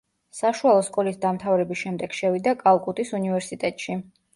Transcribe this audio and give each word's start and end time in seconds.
საშუალო 0.37 0.85
სკოლის 0.87 1.21
დამთავრების 1.27 1.85
შემდეგ 1.85 2.19
შევიდა 2.23 2.59
კალკუტის 2.67 3.17
უნივერსიტეტში. 3.23 4.05